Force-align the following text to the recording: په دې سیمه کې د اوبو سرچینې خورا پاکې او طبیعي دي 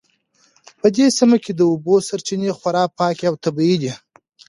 په 0.79 0.87
دې 0.95 1.05
سیمه 1.17 1.37
کې 1.43 1.51
د 1.55 1.61
اوبو 1.71 1.95
سرچینې 2.07 2.51
خورا 2.57 2.83
پاکې 2.97 3.23
او 3.29 3.35
طبیعي 3.45 3.77
دي 3.83 3.93